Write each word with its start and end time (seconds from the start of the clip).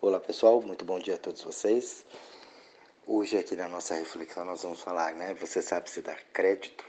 Olá 0.00 0.20
pessoal, 0.20 0.62
muito 0.62 0.84
bom 0.84 1.00
dia 1.00 1.16
a 1.16 1.18
todos 1.18 1.42
vocês. 1.42 2.04
Hoje 3.04 3.36
aqui 3.36 3.56
na 3.56 3.68
nossa 3.68 3.96
reflexão 3.96 4.44
nós 4.44 4.62
vamos 4.62 4.80
falar, 4.80 5.12
né? 5.12 5.34
Você 5.34 5.60
sabe 5.60 5.90
se 5.90 6.00
dar 6.00 6.22
crédito? 6.32 6.84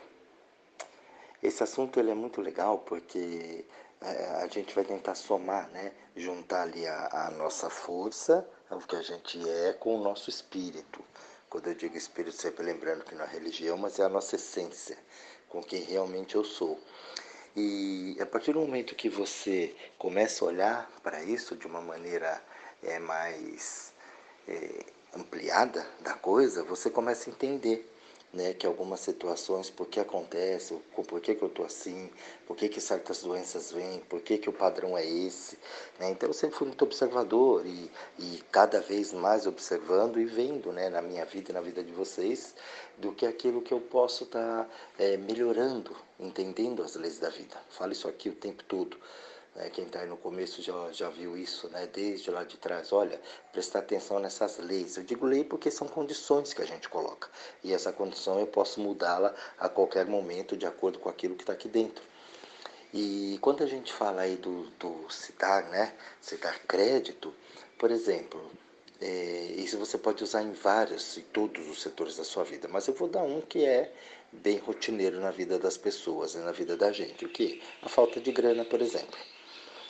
Esse 1.42 1.64
assunto 1.64 2.00
ele 2.00 2.12
é 2.12 2.14
muito 2.14 2.40
legal 2.40 2.78
porque 2.78 3.66
é, 4.00 4.26
a 4.44 4.48
gente 4.48 4.76
vai 4.76 4.84
tentar 4.84 5.16
somar, 5.16 5.68
né? 5.72 5.92
Juntar 6.16 6.62
ali 6.62 6.86
a, 6.86 7.30
a 7.30 7.32
nossa 7.32 7.68
força, 7.68 8.48
o 8.70 8.78
que 8.78 8.96
a 8.96 9.02
gente 9.02 9.40
é, 9.50 9.74
com 9.74 9.96
o 9.96 10.04
nosso 10.04 10.30
espírito. 10.30 11.04
Quando 11.50 11.66
eu 11.66 11.74
digo 11.74 11.98
espírito, 11.98 12.36
sempre 12.36 12.64
lembrando 12.64 13.04
que 13.04 13.16
não 13.16 13.26
é 13.26 13.28
religião, 13.28 13.76
mas 13.76 13.98
é 13.98 14.04
a 14.04 14.10
nossa 14.10 14.36
essência, 14.36 15.00
com 15.50 15.64
quem 15.64 15.82
realmente 15.82 16.36
eu 16.36 16.44
sou. 16.44 16.80
E 17.56 18.16
a 18.22 18.26
partir 18.28 18.54
do 18.54 18.60
momento 18.60 18.94
que 18.94 19.10
você 19.10 19.76
começa 19.98 20.46
a 20.46 20.48
olhar 20.48 20.92
para 21.02 21.24
isso 21.24 21.56
de 21.56 21.66
uma 21.66 21.82
maneira 21.82 22.40
é, 22.84 23.00
mais 23.00 23.94
é, 24.48 24.86
ampliada 25.16 25.86
da 26.02 26.14
coisa, 26.14 26.64
você 26.64 26.90
começa 26.90 27.30
a 27.30 27.34
entender 27.34 27.90
né, 28.32 28.54
que 28.54 28.66
algumas 28.66 29.00
situações, 29.00 29.70
por 29.70 29.88
que 29.88 30.00
acontece, 30.00 30.76
por 30.94 31.20
que, 31.20 31.34
que 31.34 31.42
eu 31.42 31.48
estou 31.48 31.66
assim, 31.66 32.10
por 32.46 32.56
que, 32.56 32.70
que 32.70 32.80
certas 32.80 33.24
doenças 33.24 33.72
vêm, 33.72 34.00
por 34.02 34.22
que, 34.22 34.38
que 34.38 34.50
o 34.50 34.54
padrão 34.54 34.98
é 34.98 35.06
esse. 35.06 35.58
Né? 36.00 36.12
Então 36.12 36.30
eu 36.30 36.34
sempre 36.34 36.56
fui 36.56 36.68
muito 36.68 36.84
observador 36.84 37.66
e, 37.66 37.92
e 38.20 38.44
cada 38.52 38.82
vez 38.82 39.14
mais 39.14 39.48
observando 39.48 40.20
e 40.20 40.26
vendo 40.26 40.72
né, 40.72 40.90
na 40.90 41.02
minha 41.02 41.26
vida 41.26 41.52
e 41.52 41.54
na 41.54 41.62
vida 41.62 41.84
de 41.84 41.92
vocês 41.92 42.54
do 42.98 43.12
que 43.14 43.26
aquilo 43.26 43.62
que 43.62 43.74
eu 43.74 43.82
posso 43.82 44.26
estar 44.26 44.66
tá, 44.66 44.70
é, 45.00 45.18
melhorando, 45.18 45.96
entendendo 46.20 46.84
as 46.84 46.96
leis 46.96 47.18
da 47.18 47.30
vida. 47.30 47.58
Falo 47.70 47.92
isso 47.92 48.08
aqui 48.08 48.30
o 48.30 48.36
tempo 48.36 48.64
todo. 48.64 48.98
Né? 49.56 49.70
Quem 49.70 49.86
está 49.86 50.02
aí 50.02 50.08
no 50.08 50.18
começo 50.18 50.62
já, 50.62 50.92
já 50.92 51.10
viu 51.10 51.38
isso, 51.38 51.70
né? 51.70 51.88
desde 51.92 52.32
lá 52.32 52.44
de 52.44 52.58
trás. 52.58 52.92
Olha, 52.92 53.20
prestar 53.52 53.80
atenção 53.80 54.20
nessas 54.20 54.58
leis. 54.58 54.98
Eu 54.98 55.04
digo 55.04 55.26
lei 55.26 55.44
porque 55.44 55.70
são 55.72 55.88
condições 55.88 56.54
que 56.54 56.62
a 56.62 56.66
gente 56.66 56.90
coloca. 56.90 57.30
E 57.64 57.74
essa 57.74 57.92
condição 57.92 58.40
eu 58.40 58.48
posso 58.48 58.80
mudá-la 58.80 59.34
a 59.58 59.70
qualquer 59.70 60.06
momento 60.06 60.58
de 60.58 60.66
acordo 60.66 61.00
com 61.00 61.10
aquilo 61.10 61.36
que 61.36 61.44
está 61.44 61.54
aqui 61.54 61.68
dentro. 61.68 62.04
E 62.94 63.38
quando 63.42 63.64
a 63.64 63.68
gente 63.68 63.94
fala 63.94 64.22
aí 64.22 64.36
do, 64.36 64.64
do 64.80 65.10
citar, 65.10 65.70
né? 65.70 65.94
Citar 66.20 66.60
crédito, 66.66 67.34
por 67.78 67.92
exemplo, 67.92 68.52
é, 69.00 69.54
isso 69.58 69.78
você 69.78 69.98
pode 69.98 70.24
usar 70.24 70.42
em 70.42 70.52
vários 70.54 71.16
e 71.18 71.22
todos 71.22 71.68
os 71.70 71.82
setores 71.82 72.18
da 72.18 72.24
sua 72.24 72.44
vida, 72.44 72.68
mas 72.68 72.88
eu 72.88 72.94
vou 72.94 73.08
dar 73.08 73.22
um 73.24 73.42
que 73.42 73.64
é 73.64 73.94
bem 74.32 74.58
rotineiro 74.58 75.20
na 75.20 75.32
vida 75.32 75.58
das 75.58 75.78
pessoas, 75.78 76.36
né, 76.36 76.44
na 76.44 76.52
vida 76.52 76.76
da 76.76 76.92
gente. 76.92 77.26
O 77.26 77.30
que? 77.30 77.62
A 77.82 77.90
falta 77.90 78.20
de 78.20 78.32
grana, 78.32 78.66
por 78.66 78.82
exemplo. 78.82 79.18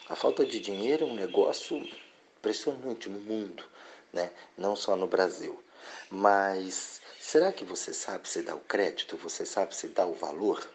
A 0.10 0.16
falta 0.16 0.44
de 0.44 0.60
dinheiro 0.60 1.06
é 1.06 1.08
um 1.08 1.14
negócio 1.14 1.88
impressionante 2.40 3.08
no 3.08 3.20
mundo, 3.20 3.64
né? 4.12 4.32
não 4.58 4.76
só 4.76 4.96
no 4.96 5.06
Brasil. 5.06 5.64
Mas 6.10 7.00
será 7.20 7.54
que 7.54 7.64
você 7.64 7.94
sabe 7.94 8.28
se 8.28 8.42
dá 8.42 8.56
o 8.56 8.60
crédito? 8.60 9.16
Você 9.18 9.46
sabe 9.46 9.76
se 9.76 9.88
dá 9.90 10.08
o 10.08 10.14
valor? 10.16 10.68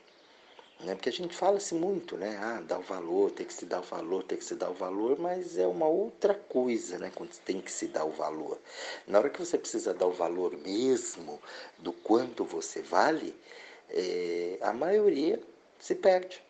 Né? 0.78 0.94
Porque 0.94 1.08
a 1.08 1.12
gente 1.12 1.34
fala-se 1.34 1.74
muito, 1.74 2.16
né? 2.16 2.38
Ah, 2.40 2.60
dá 2.60 2.78
o 2.78 2.82
valor, 2.82 3.32
tem 3.32 3.44
que 3.44 3.52
se 3.52 3.66
dar 3.66 3.80
o 3.80 3.82
valor, 3.82 4.22
tem 4.22 4.38
que 4.38 4.44
se 4.44 4.55
dar 4.55 4.70
o 4.70 4.74
valor, 4.74 5.18
mas 5.18 5.58
é 5.58 5.66
uma 5.66 5.88
outra 5.88 6.34
coisa, 6.34 6.96
né? 7.00 7.10
Quando 7.12 7.36
tem 7.40 7.60
que 7.60 7.72
se 7.72 7.88
dar 7.88 8.05
o 8.05 8.12
valor. 8.12 8.60
Na 9.05 9.18
hora 9.18 9.30
que 9.30 9.40
você 9.40 9.58
precisa 9.58 9.92
dar 9.92 10.06
o 10.06 10.12
valor 10.12 10.56
mesmo 10.58 11.42
do 11.78 11.92
quanto 11.92 12.44
você 12.44 12.82
vale, 12.82 13.34
é, 13.90 14.58
a 14.60 14.72
maioria 14.72 15.42
se 15.80 15.96
perde, 15.96 16.40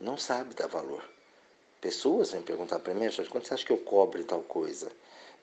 não 0.00 0.16
sabe 0.16 0.54
dar 0.54 0.68
valor. 0.68 1.17
Pessoas 1.80 2.32
vêm 2.32 2.42
perguntar 2.42 2.80
para 2.80 2.92
mim, 2.92 3.08
quanto 3.30 3.46
você 3.46 3.54
acha 3.54 3.64
que 3.64 3.72
eu 3.72 3.78
cobro 3.78 4.22
tal 4.24 4.42
coisa? 4.42 4.90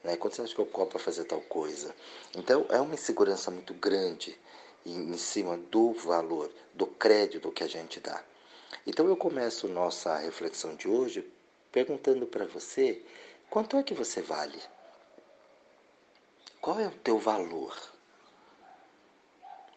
Né? 0.03 0.17
Quanto 0.17 0.35
você 0.35 0.41
acha 0.41 0.53
que 0.53 0.59
eu 0.59 0.65
cobro 0.65 0.91
para 0.91 0.99
fazer 0.99 1.23
tal 1.23 1.41
coisa? 1.41 1.95
Então, 2.35 2.65
é 2.69 2.79
uma 2.79 2.93
insegurança 2.93 3.49
muito 3.49 3.73
grande 3.73 4.37
em 4.85 5.17
cima 5.17 5.57
do 5.57 5.93
valor, 5.93 6.51
do 6.73 6.85
crédito 6.85 7.51
que 7.51 7.63
a 7.63 7.67
gente 7.67 7.99
dá. 7.99 8.23
Então, 8.85 9.07
eu 9.07 9.15
começo 9.15 9.67
nossa 9.67 10.17
reflexão 10.17 10.75
de 10.75 10.87
hoje 10.87 11.25
perguntando 11.71 12.27
para 12.27 12.45
você, 12.45 13.01
quanto 13.49 13.77
é 13.77 13.83
que 13.83 13.93
você 13.93 14.21
vale? 14.21 14.61
Qual 16.61 16.79
é 16.79 16.87
o 16.87 16.91
teu 16.91 17.17
valor? 17.17 17.75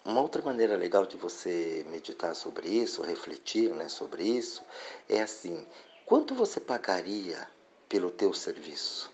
Uma 0.04 0.22
outra 0.22 0.40
maneira 0.40 0.74
legal 0.74 1.04
de 1.04 1.16
você 1.16 1.84
meditar 1.90 2.34
sobre 2.34 2.68
isso, 2.68 3.02
refletir 3.02 3.70
né, 3.74 3.88
sobre 3.88 4.24
isso, 4.24 4.64
é 5.08 5.20
assim: 5.20 5.66
Quanto 6.08 6.34
você 6.34 6.58
pagaria 6.58 7.46
pelo 7.86 8.10
teu 8.10 8.32
serviço? 8.32 9.12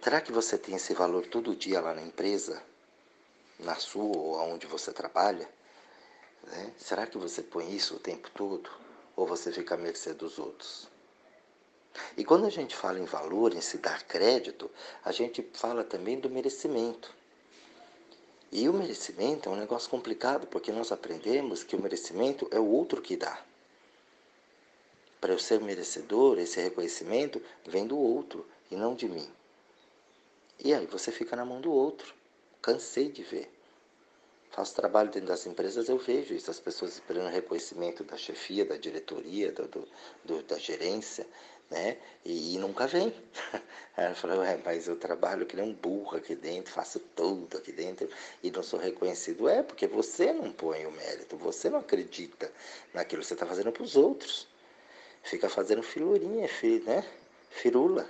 Será 0.00 0.20
que 0.20 0.30
você 0.30 0.56
tem 0.56 0.76
esse 0.76 0.94
valor 0.94 1.26
todo 1.26 1.56
dia 1.56 1.80
lá 1.80 1.92
na 1.92 2.02
empresa? 2.02 2.62
Na 3.58 3.74
sua 3.74 4.16
ou 4.16 4.38
aonde 4.38 4.68
você 4.68 4.92
trabalha? 4.92 5.50
Né? 6.44 6.72
Será 6.78 7.04
que 7.04 7.18
você 7.18 7.42
põe 7.42 7.74
isso 7.74 7.96
o 7.96 7.98
tempo 7.98 8.30
todo? 8.30 8.70
Ou 9.16 9.26
você 9.26 9.50
fica 9.50 9.74
à 9.74 9.76
mercê 9.76 10.14
dos 10.14 10.38
outros? 10.38 10.86
E 12.16 12.24
quando 12.24 12.46
a 12.46 12.50
gente 12.50 12.76
fala 12.76 13.00
em 13.00 13.04
valor, 13.04 13.52
em 13.52 13.60
se 13.60 13.78
dar 13.78 14.04
crédito, 14.04 14.70
a 15.04 15.10
gente 15.10 15.42
fala 15.52 15.82
também 15.82 16.20
do 16.20 16.30
merecimento. 16.30 17.12
E 18.52 18.68
o 18.68 18.72
merecimento 18.72 19.48
é 19.48 19.52
um 19.52 19.56
negócio 19.56 19.90
complicado, 19.90 20.46
porque 20.46 20.70
nós 20.70 20.92
aprendemos 20.92 21.64
que 21.64 21.74
o 21.74 21.82
merecimento 21.82 22.46
é 22.52 22.60
o 22.60 22.68
outro 22.68 23.02
que 23.02 23.16
dá 23.16 23.49
para 25.20 25.32
eu 25.32 25.38
ser 25.38 25.60
merecedor, 25.60 26.38
esse 26.38 26.60
reconhecimento 26.60 27.42
vem 27.66 27.86
do 27.86 27.98
outro 27.98 28.46
e 28.70 28.76
não 28.76 28.94
de 28.94 29.08
mim. 29.08 29.28
E 30.58 30.72
aí 30.72 30.86
você 30.86 31.12
fica 31.12 31.36
na 31.36 31.44
mão 31.44 31.60
do 31.60 31.72
outro. 31.72 32.14
Cansei 32.62 33.10
de 33.10 33.22
ver. 33.22 33.50
Faço 34.50 34.74
trabalho 34.74 35.10
dentro 35.10 35.28
das 35.28 35.46
empresas, 35.46 35.88
eu 35.88 35.96
vejo 35.96 36.34
isso, 36.34 36.50
as 36.50 36.58
pessoas 36.58 36.94
esperando 36.94 37.30
reconhecimento 37.30 38.02
da 38.02 38.16
chefia, 38.16 38.64
da 38.64 38.76
diretoria, 38.76 39.52
do, 39.52 39.68
do, 39.68 39.88
do 40.24 40.42
da 40.42 40.58
gerência, 40.58 41.24
né? 41.70 41.98
E, 42.24 42.56
e 42.56 42.58
nunca 42.58 42.86
vem. 42.86 43.14
Ela 43.96 44.14
falou, 44.14 44.42
é, 44.42 44.60
mas 44.64 44.88
eu 44.88 44.96
trabalho 44.96 45.46
que 45.46 45.54
nem 45.54 45.64
um 45.64 45.72
burro 45.72 46.16
aqui 46.16 46.34
dentro, 46.34 46.72
faço 46.72 46.98
tudo 47.14 47.58
aqui 47.58 47.70
dentro 47.70 48.08
e 48.42 48.50
não 48.50 48.62
sou 48.62 48.80
reconhecido. 48.80 49.48
É, 49.48 49.62
porque 49.62 49.86
você 49.86 50.32
não 50.32 50.52
põe 50.52 50.84
o 50.84 50.90
mérito, 50.90 51.36
você 51.36 51.70
não 51.70 51.78
acredita 51.78 52.52
naquilo 52.92 53.22
que 53.22 53.28
você 53.28 53.34
está 53.34 53.46
fazendo 53.46 53.70
para 53.70 53.84
os 53.84 53.94
outros 53.96 54.49
fica 55.22 55.48
fazendo 55.48 55.82
filurinha, 55.82 56.48
né? 56.84 57.04
Firula. 57.50 58.06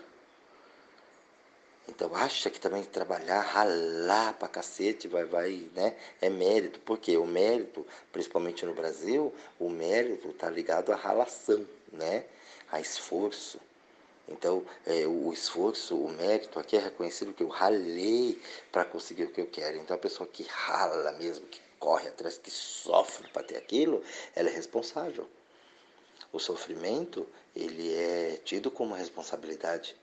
Então 1.89 2.15
acha 2.15 2.49
que 2.49 2.61
também 2.61 2.85
trabalhar, 2.85 3.41
ralar 3.41 4.35
pra 4.35 4.47
cacete, 4.47 5.09
vai, 5.09 5.25
vai, 5.25 5.69
né? 5.75 5.97
É 6.21 6.31
mérito. 6.31 6.79
Porque 6.81 7.17
o 7.17 7.27
mérito, 7.27 7.87
principalmente 8.13 8.65
no 8.65 8.73
Brasil, 8.73 9.35
o 9.59 9.69
mérito 9.69 10.33
tá 10.33 10.49
ligado 10.49 10.93
à 10.93 10.97
ralação, 10.97 11.67
né? 11.93 12.25
A 12.71 12.81
esforço. 12.81 13.61
Então, 14.29 14.65
é, 14.87 15.05
o 15.07 15.33
esforço, 15.33 15.97
o 15.97 16.09
mérito 16.09 16.61
aqui 16.61 16.77
é 16.77 16.81
reconhecido 16.81 17.35
que 17.35 17.43
eu 17.43 17.49
ralei 17.49 18.41
para 18.71 18.85
conseguir 18.85 19.25
o 19.25 19.33
que 19.33 19.41
eu 19.41 19.47
quero. 19.47 19.77
Então, 19.79 19.97
a 19.97 19.99
pessoa 19.99 20.29
que 20.29 20.45
rala 20.45 21.11
mesmo, 21.13 21.45
que 21.47 21.61
corre 21.81 22.09
atrás, 22.09 22.39
que 22.39 22.51
sofre 22.51 23.29
para 23.33 23.43
ter 23.43 23.57
aquilo, 23.57 24.05
ela 24.37 24.49
é 24.49 24.53
responsável. 24.53 25.29
O 26.33 26.39
sofrimento, 26.39 27.27
ele 27.55 27.95
é 27.95 28.41
tido 28.45 28.71
como 28.71 28.95
responsabilidade. 28.95 29.97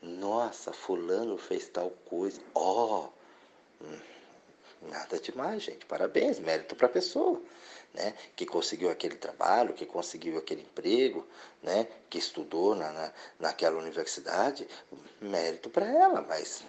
Nossa, 0.00 0.72
fulano 0.72 1.38
fez 1.38 1.68
tal 1.68 1.90
coisa. 1.90 2.40
Ó, 2.54 3.08
oh, 3.80 3.84
nada 4.82 5.18
demais, 5.18 5.62
gente. 5.62 5.86
Parabéns, 5.86 6.38
mérito 6.38 6.76
para 6.76 6.86
a 6.86 6.90
pessoa, 6.90 7.40
né? 7.92 8.14
Que 8.36 8.44
conseguiu 8.44 8.90
aquele 8.90 9.16
trabalho, 9.16 9.74
que 9.74 9.86
conseguiu 9.86 10.38
aquele 10.38 10.62
emprego, 10.62 11.26
né? 11.62 11.86
Que 12.10 12.18
estudou 12.18 12.74
na, 12.74 12.90
na 12.92 13.12
naquela 13.38 13.78
universidade, 13.78 14.68
mérito 15.20 15.70
para 15.70 15.86
ela, 15.86 16.20
mas 16.22 16.64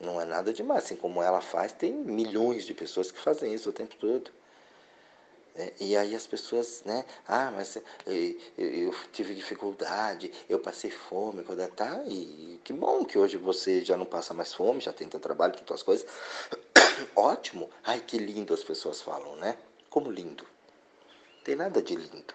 não 0.00 0.20
é 0.20 0.24
nada 0.24 0.52
demais. 0.52 0.84
Assim 0.84 0.96
como 0.96 1.22
ela 1.22 1.40
faz, 1.40 1.72
tem 1.72 1.92
milhões 1.92 2.64
de 2.64 2.74
pessoas 2.74 3.10
que 3.10 3.18
fazem 3.18 3.52
isso 3.52 3.70
o 3.70 3.72
tempo 3.72 3.94
todo. 3.96 4.30
É, 5.56 5.72
e 5.80 5.96
aí 5.96 6.16
as 6.16 6.26
pessoas, 6.26 6.82
né? 6.84 7.04
Ah, 7.28 7.50
mas 7.54 7.76
eu, 7.76 8.36
eu 8.58 8.94
tive 9.12 9.34
dificuldade, 9.34 10.32
eu 10.48 10.58
passei 10.58 10.90
fome, 10.90 11.44
quando 11.44 11.66
tá, 11.68 12.02
e 12.08 12.60
que 12.64 12.72
bom 12.72 13.04
que 13.04 13.16
hoje 13.16 13.36
você 13.36 13.84
já 13.84 13.96
não 13.96 14.04
passa 14.04 14.34
mais 14.34 14.52
fome, 14.52 14.80
já 14.80 14.92
tem 14.92 15.08
teu 15.08 15.20
trabalho, 15.20 15.54
tantas 15.54 15.82
coisas. 15.82 16.06
Ótimo! 17.14 17.70
Ai, 17.84 18.00
que 18.00 18.18
lindo 18.18 18.52
as 18.52 18.64
pessoas 18.64 19.00
falam, 19.00 19.36
né? 19.36 19.56
Como 19.88 20.10
lindo. 20.10 20.44
Tem 21.44 21.54
nada 21.54 21.80
de 21.80 21.94
lindo 21.94 22.34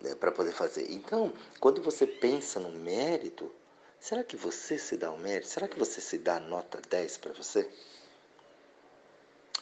né, 0.00 0.14
para 0.14 0.32
poder 0.32 0.52
fazer. 0.52 0.90
Então, 0.90 1.32
quando 1.60 1.82
você 1.82 2.06
pensa 2.06 2.60
no 2.60 2.70
mérito, 2.70 3.52
será 4.00 4.22
que 4.22 4.36
você 4.36 4.78
se 4.78 4.96
dá 4.96 5.10
o 5.10 5.14
um 5.14 5.18
mérito? 5.18 5.48
Será 5.48 5.68
que 5.68 5.78
você 5.78 6.00
se 6.00 6.18
dá 6.18 6.40
nota 6.40 6.80
10 6.88 7.18
para 7.18 7.32
você? 7.32 7.68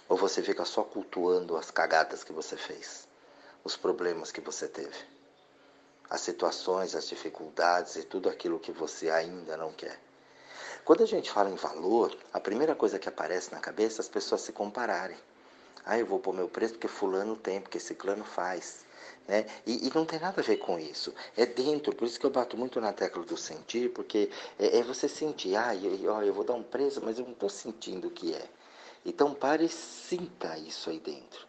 Ou 0.08 0.16
você 0.16 0.42
fica 0.42 0.64
só 0.64 0.82
cultuando 0.82 1.56
as 1.56 1.70
cagadas 1.70 2.22
que 2.24 2.32
você 2.32 2.56
fez, 2.56 3.08
os 3.62 3.76
problemas 3.76 4.30
que 4.30 4.40
você 4.40 4.68
teve? 4.68 5.14
as 6.08 6.20
situações, 6.20 6.94
as 6.94 7.08
dificuldades 7.08 7.96
e 7.96 8.04
tudo 8.04 8.28
aquilo 8.28 8.60
que 8.60 8.72
você 8.72 9.10
ainda 9.10 9.56
não 9.56 9.72
quer. 9.72 9.98
Quando 10.84 11.02
a 11.02 11.06
gente 11.06 11.30
fala 11.30 11.50
em 11.50 11.56
valor, 11.56 12.16
a 12.32 12.38
primeira 12.38 12.74
coisa 12.74 12.98
que 12.98 13.08
aparece 13.08 13.52
na 13.52 13.58
cabeça 13.58 14.00
é 14.00 14.02
as 14.02 14.08
pessoas 14.08 14.42
se 14.42 14.52
compararem. 14.52 15.16
Ah, 15.84 15.98
eu 15.98 16.06
vou 16.06 16.18
pôr 16.18 16.32
meu 16.32 16.48
preço 16.48 16.74
porque 16.74 16.88
fulano 16.88 17.36
tem, 17.36 17.60
porque 17.60 17.80
ciclano 17.80 18.24
faz. 18.24 18.84
Né? 19.26 19.46
E, 19.66 19.86
e, 19.86 19.92
não 19.94 20.04
tem 20.04 20.20
nada 20.20 20.40
a 20.40 20.44
ver 20.44 20.58
com 20.58 20.78
isso. 20.78 21.14
É 21.36 21.46
dentro, 21.46 21.94
por 21.94 22.06
isso 22.06 22.20
que 22.20 22.26
eu 22.26 22.30
bato 22.30 22.56
muito 22.56 22.80
na 22.80 22.92
tecla 22.92 23.24
do 23.24 23.36
sentir, 23.36 23.90
porque 23.90 24.30
é, 24.58 24.78
é 24.78 24.82
você 24.82 25.08
sentir, 25.08 25.56
ah, 25.56 25.74
eu, 25.74 26.22
eu 26.22 26.34
vou 26.34 26.44
dar 26.44 26.54
um 26.54 26.62
preço, 26.62 27.00
mas 27.02 27.18
eu 27.18 27.24
não 27.24 27.32
estou 27.32 27.48
sentindo 27.48 28.08
o 28.08 28.10
que 28.10 28.34
é. 28.34 28.46
Então 29.04 29.34
pare 29.34 29.64
e 29.64 29.68
sinta 29.68 30.56
isso 30.58 30.90
aí 30.90 30.98
dentro. 30.98 31.46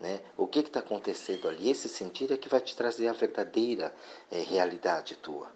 Né? 0.00 0.20
O 0.36 0.46
que 0.46 0.60
está 0.60 0.80
acontecendo 0.80 1.48
ali? 1.48 1.70
Esse 1.70 1.88
sentir 1.88 2.32
é 2.32 2.36
que 2.36 2.48
vai 2.48 2.60
te 2.60 2.74
trazer 2.74 3.08
a 3.08 3.12
verdadeira 3.12 3.94
é, 4.30 4.40
realidade 4.40 5.16
tua. 5.16 5.48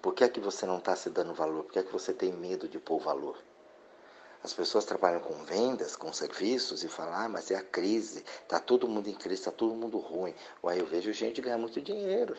Por 0.00 0.14
que 0.14 0.24
é 0.24 0.28
que 0.28 0.40
você 0.40 0.64
não 0.66 0.78
está 0.78 0.94
se 0.94 1.10
dando 1.10 1.34
valor? 1.34 1.64
Por 1.64 1.72
que 1.72 1.78
é 1.78 1.82
que 1.82 1.92
você 1.92 2.12
tem 2.12 2.32
medo 2.32 2.68
de 2.68 2.78
pôr 2.78 2.98
valor? 2.98 3.36
As 4.42 4.52
pessoas 4.52 4.84
trabalham 4.84 5.20
com 5.20 5.34
vendas, 5.44 5.96
com 5.96 6.12
serviços 6.12 6.84
e 6.84 6.88
falam, 6.88 7.14
ah, 7.14 7.28
mas 7.28 7.50
é 7.50 7.56
a 7.56 7.62
crise, 7.62 8.24
está 8.42 8.60
todo 8.60 8.86
mundo 8.86 9.08
em 9.08 9.14
crise, 9.14 9.40
está 9.40 9.50
todo 9.50 9.74
mundo 9.74 9.98
ruim. 9.98 10.34
Uai, 10.62 10.80
eu 10.80 10.86
vejo 10.86 11.12
gente 11.12 11.40
ganhar 11.40 11.58
muito 11.58 11.80
dinheiro 11.80 12.36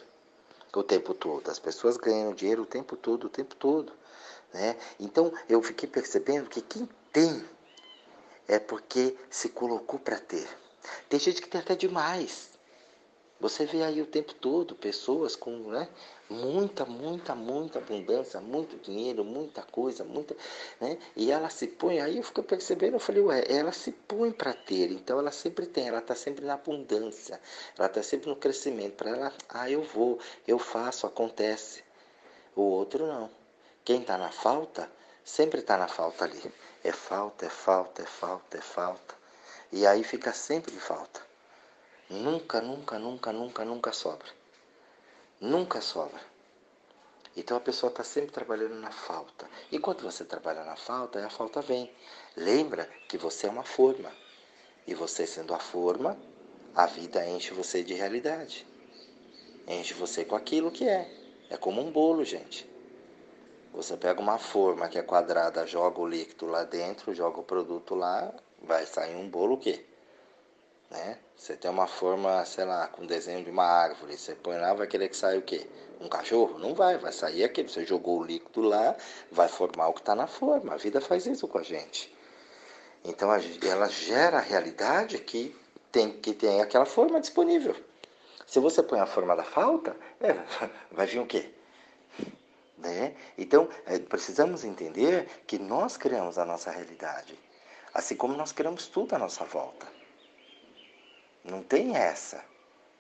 o 0.74 0.84
tempo 0.84 1.14
todo. 1.14 1.50
As 1.50 1.60
pessoas 1.60 1.98
ganham 1.98 2.34
dinheiro 2.34 2.64
o 2.64 2.66
tempo 2.66 2.96
todo, 2.96 3.26
o 3.26 3.30
tempo 3.30 3.56
todo. 3.56 3.92
Né? 4.54 4.78
Então 5.00 5.34
eu 5.50 5.62
fiquei 5.62 5.90
percebendo 5.90 6.50
que 6.50 6.62
quem 6.62 6.88
tem 7.12 7.44
é 8.48 8.60
porque 8.60 9.16
se 9.30 9.50
colocou 9.50 10.00
para 10.00 10.20
ter. 10.20 10.48
Tem 11.10 11.20
gente 11.20 11.42
que 11.42 11.50
tem 11.50 11.60
até 11.62 11.76
demais. 11.76 12.58
Você 13.40 13.66
vê 13.66 13.84
aí 13.84 14.02
o 14.02 14.06
tempo 14.06 14.34
todo 14.34 14.74
pessoas 14.74 15.36
com 15.36 15.52
né, 15.52 15.88
muita, 16.28 16.86
muita, 16.86 17.36
muita 17.36 17.78
abundância, 17.78 18.42
muito 18.42 18.76
dinheiro, 18.78 19.24
muita 19.24 19.62
coisa, 19.62 20.04
muita, 20.04 20.36
né? 20.82 20.98
E 21.16 21.32
ela 21.32 21.48
se 21.50 21.68
põe, 21.68 22.00
aí 22.00 22.18
eu 22.18 22.24
fico 22.24 22.42
percebendo, 22.42 22.96
eu 22.96 23.00
falei, 23.00 23.22
ué, 23.22 23.44
ela 23.48 23.72
se 23.72 23.92
põe 23.92 24.32
para 24.32 24.54
ter, 24.54 24.92
então 24.92 25.20
ela 25.20 25.32
sempre 25.32 25.68
tem, 25.68 25.88
ela 25.88 26.00
está 26.00 26.16
sempre 26.16 26.44
na 26.46 26.56
abundância, 26.56 27.40
ela 27.78 27.88
está 27.88 28.02
sempre 28.02 28.28
no 28.28 28.36
crescimento. 28.36 28.96
Para 28.96 29.12
ela, 29.12 29.34
ah, 29.50 29.70
eu 29.70 29.84
vou, 29.84 30.18
eu 30.48 30.58
faço, 30.58 31.06
acontece. 31.06 31.84
O 32.56 32.62
outro 32.62 33.06
não. 33.06 33.30
Quem 33.86 34.02
está 34.02 34.18
na 34.18 34.32
falta, 34.32 34.92
sempre 35.28 35.60
está 35.60 35.78
na 35.78 35.90
falta 35.90 36.24
ali. 36.24 36.42
É 36.84 36.94
falta, 36.94 37.46
é 37.46 37.50
falta, 37.50 38.02
é 38.02 38.06
falta, 38.06 38.58
é 38.58 38.62
falta. 38.62 39.14
E 39.74 39.86
aí 39.86 40.02
fica 40.04 40.32
sempre 40.32 40.72
de 40.72 40.80
falta. 40.80 41.22
Nunca, 42.10 42.62
nunca, 42.62 42.98
nunca, 42.98 43.34
nunca, 43.34 43.66
nunca 43.66 43.92
sobra. 43.92 44.30
Nunca 45.42 45.82
sobra. 45.82 46.22
Então 47.36 47.58
a 47.58 47.60
pessoa 47.60 47.90
está 47.90 48.06
sempre 48.06 48.32
trabalhando 48.32 48.76
na 48.76 48.90
falta. 48.90 49.48
E 49.70 49.78
quando 49.78 50.02
você 50.02 50.24
trabalha 50.24 50.64
na 50.64 50.78
falta, 50.78 51.24
a 51.24 51.30
falta 51.30 51.62
vem. 51.62 51.92
Lembra 52.36 52.90
que 53.10 53.18
você 53.18 53.48
é 53.48 53.50
uma 53.50 53.66
forma. 53.66 54.12
E 54.88 54.96
você 54.96 55.28
sendo 55.28 55.54
a 55.54 55.60
forma, 55.60 56.18
a 56.74 56.86
vida 56.86 57.28
enche 57.28 57.54
você 57.54 57.84
de 57.84 57.94
realidade. 57.94 58.66
Enche 59.68 59.94
você 59.94 60.24
com 60.24 60.38
aquilo 60.38 60.72
que 60.72 60.88
é. 60.88 61.12
É 61.50 61.58
como 61.58 61.82
um 61.82 61.92
bolo, 61.92 62.24
gente. 62.24 62.77
Você 63.78 63.96
pega 63.96 64.20
uma 64.20 64.40
forma 64.40 64.90
que 64.90 64.98
é 64.98 65.04
quadrada, 65.04 65.68
joga 65.68 66.02
o 66.02 66.08
líquido 66.08 66.48
lá 66.48 66.64
dentro, 66.64 67.14
joga 67.14 67.40
o 67.40 67.44
produto 67.44 67.94
lá, 67.94 68.34
vai 68.60 68.88
sair 68.88 69.16
um 69.16 69.30
bolo 69.30 69.54
o 69.54 69.58
quê? 69.60 69.86
Né? 70.90 71.20
Você 71.36 71.56
tem 71.56 71.70
uma 71.70 71.86
forma, 71.86 72.44
sei 72.44 72.66
lá, 72.66 72.88
com 72.88 73.06
desenho 73.06 73.44
de 73.44 73.52
uma 73.52 73.66
árvore, 73.66 74.18
você 74.18 74.34
põe 74.34 74.58
lá, 74.58 74.74
vai 74.74 74.88
querer 74.88 75.10
que 75.10 75.16
saia 75.16 75.38
o 75.38 75.44
quê? 75.44 75.70
Um 76.02 76.10
cachorro? 76.10 76.58
Não 76.58 76.74
vai, 76.74 76.98
vai 76.98 77.12
sair 77.12 77.44
aquele. 77.44 77.70
Você 77.70 77.86
jogou 77.86 78.18
o 78.18 78.24
líquido 78.24 78.62
lá, 78.62 78.96
vai 79.32 79.48
formar 79.48 79.90
o 79.90 79.94
que 79.94 80.00
está 80.00 80.16
na 80.16 80.26
forma. 80.26 80.74
A 80.74 80.78
vida 80.78 81.00
faz 81.00 81.28
isso 81.28 81.48
com 81.48 81.60
a 81.60 81.64
gente. 81.64 82.12
Então 83.06 83.30
ela 83.32 83.88
gera 83.90 84.38
a 84.38 84.42
realidade 84.42 85.20
que 85.20 85.56
tem, 85.92 86.14
que 86.14 86.34
tem 86.34 86.62
aquela 86.62 86.86
forma 86.88 87.22
disponível. 87.22 87.76
Se 88.48 88.60
você 88.60 88.82
põe 88.82 89.00
a 89.00 89.06
forma 89.06 89.36
da 89.36 89.44
falta, 89.44 89.96
é, 90.20 90.34
vai 90.92 91.06
vir 91.06 91.20
o 91.20 91.28
quê? 91.28 91.54
Né? 92.78 93.16
Então, 93.38 93.68
é, 93.86 93.98
precisamos 93.98 94.64
entender 94.64 95.28
que 95.48 95.58
nós 95.58 95.98
criamos 95.98 96.38
a 96.38 96.46
nossa 96.46 96.70
realidade. 96.70 97.38
Assim 97.94 98.16
como 98.16 98.36
nós 98.36 98.52
criamos 98.52 98.88
tudo 98.88 99.16
à 99.16 99.18
nossa 99.18 99.44
volta. 99.46 99.88
Não 101.44 101.64
tem 101.64 101.96
essa 101.96 102.44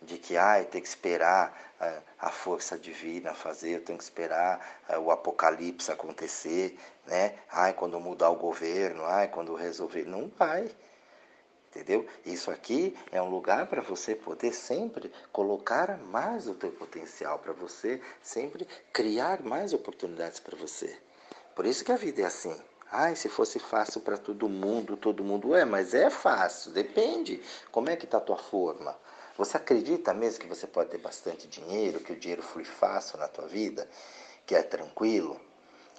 de 0.01 0.17
que 0.17 0.37
ah, 0.37 0.63
tem 0.63 0.81
que 0.81 0.87
esperar 0.87 1.75
uh, 1.81 2.01
a 2.19 2.29
força 2.29 2.77
divina 2.77 3.33
fazer, 3.33 3.75
eu 3.75 3.83
tenho 3.83 3.97
que 3.97 4.03
esperar 4.03 4.83
uh, 4.89 4.99
o 4.99 5.11
apocalipse 5.11 5.91
acontecer, 5.91 6.77
né? 7.05 7.35
Ai, 7.51 7.73
quando 7.73 7.99
mudar 7.99 8.29
o 8.29 8.35
governo, 8.35 9.05
ai, 9.05 9.27
quando 9.27 9.55
resolver. 9.55 10.05
Não 10.05 10.31
vai. 10.37 10.69
Entendeu? 11.69 12.07
Isso 12.25 12.49
aqui 12.49 12.95
é 13.11 13.21
um 13.21 13.29
lugar 13.29 13.67
para 13.67 13.81
você 13.81 14.15
poder 14.15 14.53
sempre 14.53 15.11
colocar 15.31 15.97
mais 15.97 16.47
o 16.47 16.53
teu 16.53 16.71
potencial, 16.71 17.39
para 17.39 17.53
você 17.53 18.01
sempre 18.21 18.67
criar 18.93 19.43
mais 19.43 19.73
oportunidades 19.73 20.39
para 20.39 20.57
você. 20.57 20.97
Por 21.55 21.65
isso 21.65 21.83
que 21.83 21.91
a 21.91 21.97
vida 21.97 22.21
é 22.21 22.25
assim. 22.25 22.55
Ai, 22.89 23.15
se 23.15 23.27
fosse 23.27 23.59
fácil 23.59 23.99
para 23.99 24.17
todo 24.17 24.47
mundo, 24.47 24.95
todo 24.95 25.23
mundo 25.23 25.53
é, 25.53 25.65
mas 25.65 25.93
é 25.93 26.09
fácil, 26.09 26.71
depende. 26.71 27.41
Como 27.69 27.89
é 27.89 27.97
que 27.97 28.05
está 28.05 28.17
a 28.17 28.21
tua 28.21 28.37
forma? 28.37 28.97
Você 29.37 29.57
acredita 29.57 30.13
mesmo 30.13 30.39
que 30.39 30.47
você 30.47 30.65
pode 30.65 30.89
ter 30.89 30.97
bastante 30.97 31.47
dinheiro, 31.47 31.99
que 31.99 32.13
o 32.13 32.19
dinheiro 32.19 32.41
flui 32.41 32.63
fácil 32.63 33.19
na 33.19 33.27
tua 33.27 33.45
vida, 33.45 33.87
que 34.45 34.55
é 34.55 34.63
tranquilo? 34.63 35.39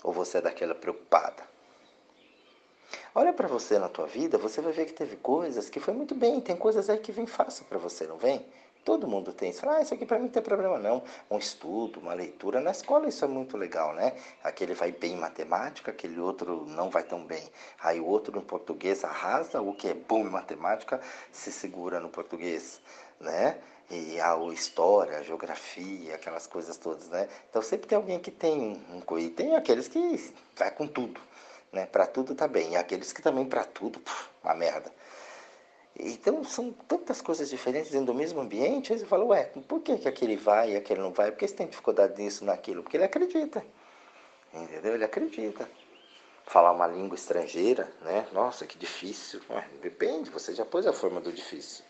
Ou 0.03 0.13
você 0.13 0.39
é 0.39 0.41
daquela 0.41 0.75
preocupada? 0.75 1.47
Olha 3.15 3.33
para 3.33 3.49
você 3.49 3.79
na 3.79 3.89
tua 3.89 4.07
vida, 4.07 4.39
você 4.39 4.61
vai 4.61 4.73
ver 4.73 4.87
que 4.87 4.93
teve 4.93 5.17
coisas 5.17 5.69
que 5.69 5.81
foi 5.81 5.95
muito 5.95 6.15
bem, 6.15 6.41
tem 6.41 6.57
coisas 6.57 6.89
aí 6.89 6.99
que 6.99 7.13
vem 7.13 7.27
fácil 7.27 7.65
para 7.67 7.79
você, 7.79 8.07
não 8.07 8.17
vem? 8.17 8.45
Todo 8.85 9.07
mundo 9.07 9.33
tem 9.33 9.51
isso. 9.51 9.69
Ah, 9.69 9.83
isso 9.83 9.93
aqui 9.93 10.07
para 10.07 10.19
mim 10.19 10.25
não 10.25 10.31
tem 10.31 10.43
problema 10.43 10.79
não. 10.79 11.03
Um 11.31 11.37
estudo, 11.37 12.01
uma 12.01 12.15
leitura. 12.15 12.59
Na 12.59 12.71
escola 12.71 13.07
isso 13.07 13.23
é 13.25 13.29
muito 13.29 13.57
legal, 13.57 13.93
né? 13.93 14.15
Aquele 14.43 14.73
vai 14.73 14.93
bem 14.93 15.13
em 15.13 15.17
matemática, 15.17 15.91
aquele 15.91 16.19
outro 16.19 16.65
não 16.67 16.89
vai 16.89 17.03
tão 17.03 17.23
bem. 17.25 17.43
Aí 17.81 18.01
o 18.01 18.07
outro 18.07 18.35
no 18.35 18.41
português 18.41 19.05
arrasa, 19.05 19.61
o 19.61 19.75
que 19.75 19.89
é 19.89 19.95
bom 19.95 20.21
em 20.21 20.31
matemática 20.31 21.01
se 21.31 21.53
segura 21.53 22.01
no 22.01 22.09
português, 22.09 22.81
né? 23.21 23.59
E 23.91 24.21
a 24.21 24.37
história, 24.53 25.19
a 25.19 25.23
geografia, 25.23 26.15
aquelas 26.15 26.47
coisas 26.47 26.77
todas, 26.79 27.09
né? 27.09 27.29
Então 27.51 27.61
sempre 27.61 27.89
tem 27.89 27.97
alguém 27.97 28.19
que 28.19 28.31
tem 28.31 28.81
um 28.91 29.19
e 29.19 29.29
tem 29.29 29.55
aqueles 29.55 29.89
que 29.89 30.33
vai 30.57 30.71
com 30.71 30.87
tudo, 30.87 31.21
né? 31.73 31.87
Para 31.87 32.07
tudo 32.07 32.35
tá 32.35 32.49
bem. 32.49 32.73
E 32.73 32.77
aqueles 32.77 33.13
que 33.13 33.23
também 33.23 33.47
para 33.47 33.65
tudo, 33.65 34.01
puf, 34.01 34.29
uma 34.43 34.55
merda. 34.55 34.93
Então, 35.99 36.45
são 36.45 36.73
tantas 36.73 37.21
coisas 37.21 37.51
diferentes 37.51 37.91
dentro 37.91 38.07
do 38.07 38.15
mesmo 38.15 38.41
ambiente. 38.41 38.93
Aí 38.93 38.99
você 38.99 39.07
fala, 39.07 39.25
ué, 39.25 39.45
por 39.67 39.81
que, 39.81 39.99
que 39.99 40.09
aquele 40.09 40.37
vai 40.37 40.73
e 40.73 40.77
aquele 40.77 41.01
não 41.01 41.13
vai? 41.13 41.31
Por 41.33 41.39
que 41.39 41.49
você 41.49 41.55
tem 41.55 41.67
dificuldade 41.67 42.23
nisso, 42.23 42.45
naquilo? 42.45 42.83
Porque 42.83 42.97
ele 42.97 43.05
acredita. 43.05 43.65
Entendeu? 44.55 44.95
Ele 44.95 45.05
acredita. 45.05 45.69
Falar 46.47 46.73
uma 46.73 46.87
língua 46.87 47.17
estrangeira, 47.17 47.93
né? 48.01 48.27
Nossa, 48.33 48.65
que 48.65 48.79
difícil. 48.79 49.41
Ué, 49.51 49.69
depende, 49.83 50.31
você 50.31 50.55
já 50.55 50.65
pôs 50.65 50.87
a 50.87 50.93
forma 50.93 51.21
do 51.21 51.33
difícil. 51.33 51.85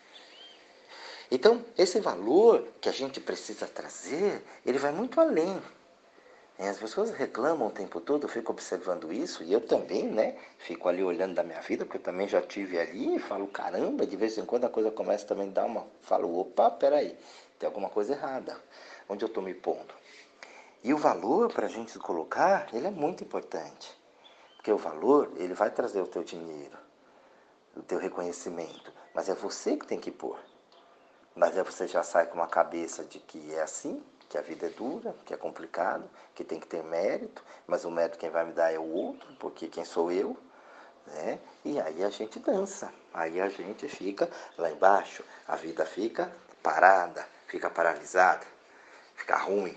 Então, 1.30 1.62
esse 1.76 2.00
valor 2.00 2.66
que 2.80 2.88
a 2.88 2.92
gente 2.92 3.20
precisa 3.20 3.66
trazer, 3.66 4.42
ele 4.64 4.78
vai 4.78 4.90
muito 4.90 5.20
além 5.20 5.60
as 6.66 6.78
pessoas 6.78 7.10
reclamam 7.10 7.68
o 7.68 7.70
tempo 7.70 8.00
todo, 8.00 8.24
eu 8.24 8.28
fico 8.28 8.50
observando 8.50 9.12
isso, 9.12 9.44
e 9.44 9.52
eu 9.52 9.60
também, 9.60 10.08
né? 10.08 10.36
Fico 10.58 10.88
ali 10.88 11.04
olhando 11.04 11.34
da 11.34 11.44
minha 11.44 11.60
vida, 11.60 11.84
porque 11.84 11.98
eu 11.98 12.02
também 12.02 12.26
já 12.26 12.42
tive 12.42 12.80
ali 12.80 13.14
e 13.14 13.18
falo, 13.20 13.46
caramba, 13.46 14.04
de 14.04 14.16
vez 14.16 14.36
em 14.36 14.44
quando 14.44 14.64
a 14.64 14.68
coisa 14.68 14.90
começa 14.90 15.24
também 15.24 15.48
a 15.48 15.52
dar 15.52 15.66
uma. 15.66 15.86
Falo, 16.02 16.36
opa, 16.36 16.68
peraí, 16.70 17.16
tem 17.60 17.66
alguma 17.68 17.88
coisa 17.88 18.12
errada. 18.12 18.60
Onde 19.08 19.24
eu 19.24 19.28
estou 19.28 19.42
me 19.42 19.54
pondo? 19.54 19.94
E 20.82 20.92
o 20.92 20.98
valor 20.98 21.52
para 21.52 21.66
a 21.66 21.68
gente 21.68 21.96
colocar, 21.98 22.68
ele 22.72 22.88
é 22.88 22.90
muito 22.90 23.22
importante. 23.22 23.96
Porque 24.56 24.72
o 24.72 24.76
valor, 24.76 25.32
ele 25.36 25.54
vai 25.54 25.70
trazer 25.70 26.00
o 26.00 26.06
teu 26.06 26.24
dinheiro, 26.24 26.76
o 27.76 27.82
teu 27.82 27.98
reconhecimento. 27.98 28.92
Mas 29.14 29.28
é 29.28 29.34
você 29.34 29.76
que 29.76 29.86
tem 29.86 30.00
que 30.00 30.10
pôr. 30.10 30.38
Mas 31.36 31.56
aí 31.56 31.62
você 31.62 31.86
já 31.86 32.02
sai 32.02 32.26
com 32.26 32.34
uma 32.34 32.48
cabeça 32.48 33.04
de 33.04 33.20
que 33.20 33.54
é 33.54 33.62
assim, 33.62 34.02
que 34.28 34.36
a 34.36 34.42
vida 34.42 34.66
é 34.66 34.70
dura, 34.70 35.14
que 35.24 35.32
é 35.32 35.36
complicado, 35.36 36.08
que 36.34 36.44
tem 36.44 36.60
que 36.60 36.66
ter 36.66 36.82
mérito, 36.82 37.42
mas 37.66 37.84
o 37.84 37.90
mérito 37.90 38.18
quem 38.18 38.30
vai 38.30 38.44
me 38.44 38.52
dar 38.52 38.72
é 38.72 38.78
o 38.78 38.86
outro, 38.86 39.28
porque 39.38 39.68
quem 39.68 39.84
sou 39.84 40.12
eu, 40.12 40.36
né? 41.06 41.38
E 41.64 41.80
aí 41.80 42.04
a 42.04 42.10
gente 42.10 42.38
dança, 42.38 42.92
aí 43.12 43.40
a 43.40 43.48
gente 43.48 43.88
fica 43.88 44.30
lá 44.56 44.70
embaixo, 44.70 45.24
a 45.46 45.56
vida 45.56 45.86
fica 45.86 46.30
parada, 46.62 47.26
fica 47.46 47.70
paralisada, 47.70 48.46
fica 49.14 49.36
ruim. 49.36 49.76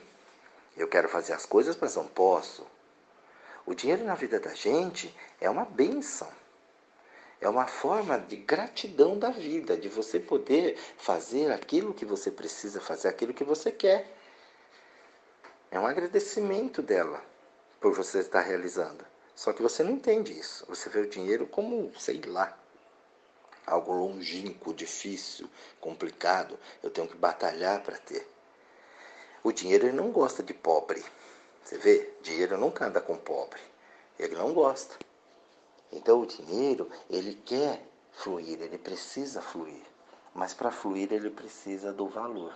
Eu 0.76 0.88
quero 0.88 1.08
fazer 1.10 1.34
as 1.34 1.46
coisas, 1.46 1.78
mas 1.80 1.96
não 1.96 2.08
posso. 2.08 2.66
O 3.66 3.74
dinheiro 3.74 4.04
na 4.04 4.16
vida 4.16 4.40
da 4.40 4.54
gente 4.54 5.16
é 5.40 5.50
uma 5.50 5.66
benção. 5.66 6.30
É 7.40 7.50
uma 7.50 7.66
forma 7.66 8.20
de 8.20 8.36
gratidão 8.36 9.18
da 9.18 9.32
vida, 9.32 9.76
de 9.76 9.90
você 9.90 10.20
poder 10.20 10.78
fazer 10.98 11.52
aquilo 11.52 11.94
que 11.94 12.06
você 12.06 12.30
precisa 12.30 12.80
fazer, 12.80 13.08
aquilo 13.08 13.34
que 13.34 13.44
você 13.44 13.72
quer. 13.72 14.16
É 15.74 15.80
um 15.80 15.88
agradecimento 15.88 16.82
dela 16.82 17.24
por 17.80 17.96
você 17.96 18.20
estar 18.20 18.42
realizando. 18.42 19.06
Só 19.34 19.54
que 19.54 19.62
você 19.62 19.82
não 19.82 19.94
entende 19.94 20.38
isso. 20.38 20.66
Você 20.68 20.90
vê 20.90 21.00
o 21.00 21.10
dinheiro 21.10 21.48
como, 21.48 21.98
sei 21.98 22.22
lá, 22.28 22.60
algo 23.66 23.94
longínquo, 23.94 24.74
difícil, 24.74 25.50
complicado. 25.80 26.60
Eu 26.84 26.90
tenho 26.90 27.08
que 27.08 27.16
batalhar 27.16 27.82
para 27.84 27.98
ter. 27.98 28.30
O 29.42 29.54
dinheiro 29.54 29.88
ele 29.88 29.96
não 29.96 30.12
gosta 30.12 30.44
de 30.44 30.54
pobre. 30.54 31.02
Você 31.64 31.78
vê? 31.78 32.14
Dinheiro 32.22 32.58
nunca 32.58 32.86
anda 32.86 33.00
com 33.00 33.16
pobre. 33.16 33.62
Ele 34.20 34.36
não 34.36 34.54
gosta. 34.54 34.98
Então 35.90 36.20
o 36.20 36.26
dinheiro, 36.26 36.92
ele 37.10 37.34
quer 37.46 37.82
fluir, 38.12 38.62
ele 38.62 38.78
precisa 38.78 39.42
fluir. 39.42 39.86
Mas 40.36 40.54
para 40.54 40.70
fluir 40.70 41.14
ele 41.14 41.30
precisa 41.30 41.94
do 41.94 42.10
valor. 42.10 42.54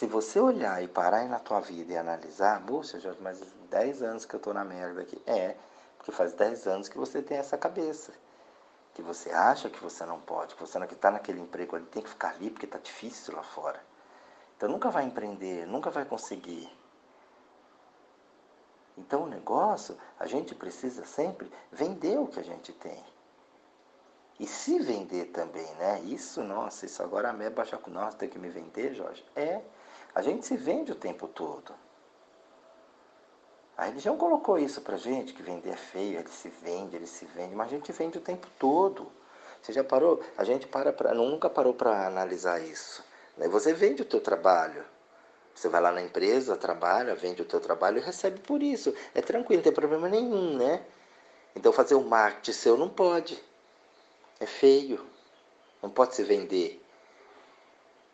Se 0.00 0.06
você 0.06 0.40
olhar 0.40 0.82
e 0.82 0.88
parar 0.88 1.28
na 1.28 1.38
tua 1.38 1.60
vida 1.60 1.92
e 1.92 1.96
analisar, 1.98 2.58
moça, 2.62 2.98
já 2.98 3.12
mais 3.20 3.38
10 3.68 4.02
anos 4.02 4.24
que 4.24 4.34
eu 4.34 4.38
estou 4.38 4.54
na 4.54 4.64
merda 4.64 5.02
aqui. 5.02 5.20
É, 5.26 5.54
porque 5.98 6.10
faz 6.10 6.32
10 6.32 6.66
anos 6.68 6.88
que 6.88 6.96
você 6.96 7.20
tem 7.20 7.36
essa 7.36 7.58
cabeça. 7.58 8.14
Que 8.94 9.02
você 9.02 9.30
acha 9.30 9.68
que 9.68 9.78
você 9.78 10.06
não 10.06 10.18
pode, 10.18 10.54
que 10.54 10.60
você 10.62 10.78
não 10.78 10.86
está 10.86 11.10
naquele 11.10 11.38
emprego 11.38 11.76
ali, 11.76 11.84
tem 11.84 12.02
que 12.02 12.08
ficar 12.08 12.30
ali 12.30 12.48
porque 12.48 12.64
está 12.64 12.78
difícil 12.78 13.36
lá 13.36 13.42
fora. 13.42 13.78
Então 14.56 14.70
nunca 14.70 14.88
vai 14.88 15.04
empreender, 15.04 15.66
nunca 15.66 15.90
vai 15.90 16.06
conseguir. 16.06 16.74
Então 18.96 19.24
o 19.24 19.28
negócio, 19.28 19.98
a 20.18 20.26
gente 20.26 20.54
precisa 20.54 21.04
sempre 21.04 21.52
vender 21.70 22.18
o 22.18 22.26
que 22.26 22.40
a 22.40 22.44
gente 22.44 22.72
tem. 22.72 23.04
E 24.38 24.46
se 24.46 24.78
vender 24.78 25.26
também, 25.26 25.74
né? 25.74 26.00
Isso, 26.04 26.42
nossa, 26.42 26.86
isso 26.86 27.02
agora 27.02 27.28
a 27.28 27.34
meba 27.34 27.66
já 27.66 27.76
com 27.76 27.90
nós 27.90 28.14
tem 28.14 28.30
que 28.30 28.38
me 28.38 28.48
vender, 28.48 28.94
Jorge. 28.94 29.22
É, 29.36 29.60
a 30.14 30.22
gente 30.22 30.46
se 30.46 30.56
vende 30.56 30.92
o 30.92 30.94
tempo 30.94 31.28
todo. 31.28 31.72
A 33.76 33.84
religião 33.86 34.16
colocou 34.16 34.58
isso 34.58 34.80
pra 34.82 34.96
gente, 34.96 35.32
que 35.32 35.42
vender 35.42 35.70
é 35.70 35.76
feio, 35.76 36.18
ele 36.18 36.28
se 36.28 36.48
vende, 36.48 36.96
ele 36.96 37.06
se 37.06 37.24
vende, 37.24 37.54
mas 37.54 37.68
a 37.68 37.70
gente 37.70 37.90
vende 37.92 38.18
o 38.18 38.20
tempo 38.20 38.46
todo. 38.58 39.10
Você 39.62 39.72
já 39.72 39.82
parou? 39.82 40.22
A 40.36 40.44
gente 40.44 40.66
para 40.66 40.92
pra, 40.92 41.14
nunca 41.14 41.48
parou 41.48 41.72
para 41.72 42.06
analisar 42.06 42.60
isso. 42.60 43.04
Né? 43.36 43.48
Você 43.48 43.72
vende 43.72 44.02
o 44.02 44.04
teu 44.04 44.20
trabalho. 44.20 44.84
Você 45.54 45.68
vai 45.68 45.80
lá 45.80 45.92
na 45.92 46.02
empresa, 46.02 46.56
trabalha, 46.56 47.14
vende 47.14 47.42
o 47.42 47.44
teu 47.44 47.60
trabalho 47.60 47.98
e 47.98 48.00
recebe 48.00 48.40
por 48.40 48.62
isso. 48.62 48.94
É 49.14 49.20
tranquilo, 49.20 49.58
não 49.58 49.64
tem 49.64 49.72
problema 49.72 50.08
nenhum, 50.08 50.56
né? 50.56 50.82
Então 51.54 51.72
fazer 51.72 51.94
o 51.94 52.02
marketing 52.02 52.52
seu 52.52 52.76
não 52.76 52.88
pode. 52.88 53.42
É 54.38 54.46
feio. 54.46 55.04
Não 55.82 55.90
pode 55.90 56.14
se 56.14 56.22
vender. 56.22 56.82